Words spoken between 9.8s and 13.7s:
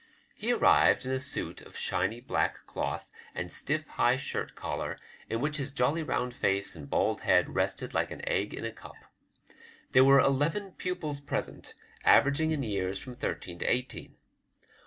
There were eleven pupils present, averaging in years from thirteen